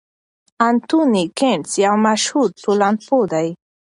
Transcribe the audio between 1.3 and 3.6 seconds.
ګیدنز یو مشهور ټولنپوه دی.